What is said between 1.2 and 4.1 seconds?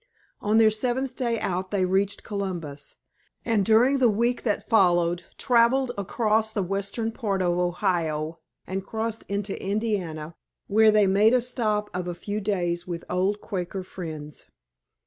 out they reached Columbus, and during the